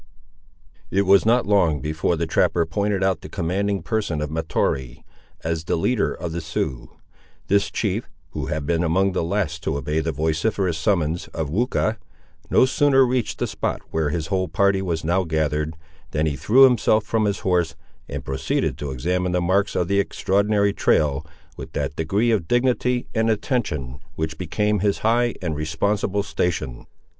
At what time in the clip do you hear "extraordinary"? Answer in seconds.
19.99-20.73